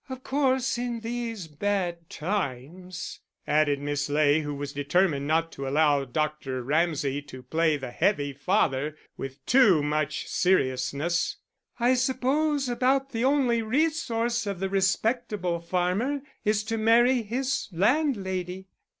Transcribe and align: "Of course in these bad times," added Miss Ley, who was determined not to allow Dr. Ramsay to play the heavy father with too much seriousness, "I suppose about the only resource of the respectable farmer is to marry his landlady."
"Of 0.09 0.23
course 0.23 0.79
in 0.79 1.01
these 1.01 1.45
bad 1.47 2.09
times," 2.09 3.19
added 3.45 3.77
Miss 3.79 4.09
Ley, 4.09 4.41
who 4.41 4.55
was 4.55 4.73
determined 4.73 5.27
not 5.27 5.51
to 5.51 5.67
allow 5.67 6.05
Dr. 6.05 6.63
Ramsay 6.63 7.21
to 7.21 7.43
play 7.43 7.77
the 7.77 7.91
heavy 7.91 8.33
father 8.33 8.97
with 9.15 9.45
too 9.45 9.83
much 9.83 10.25
seriousness, 10.27 11.35
"I 11.79 11.93
suppose 11.93 12.67
about 12.67 13.11
the 13.11 13.25
only 13.25 13.61
resource 13.61 14.47
of 14.47 14.59
the 14.59 14.69
respectable 14.69 15.59
farmer 15.59 16.23
is 16.43 16.63
to 16.63 16.79
marry 16.79 17.21
his 17.21 17.67
landlady." 17.71 18.65